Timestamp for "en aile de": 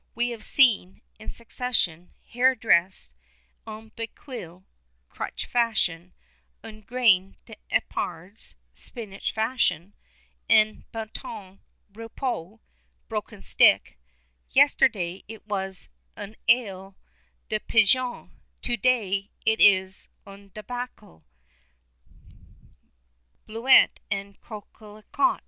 16.17-17.59